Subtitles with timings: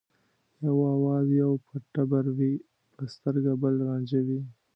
[0.65, 2.63] یو آواز یو به ټبر وي یو
[2.97, 4.39] به سترګه بل رانجه وي